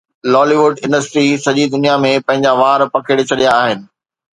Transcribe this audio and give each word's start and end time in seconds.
لالي 0.31 0.55
wood 0.61 0.73
انڊسٽريءَ 0.85 1.41
سڄي 1.45 1.63
دنيا 1.73 1.95
۾ 2.03 2.11
پنهنجا 2.25 2.51
وار 2.61 2.79
پکيڙي 2.93 3.23
ڇڏيا 3.29 3.51
آهن 3.63 3.79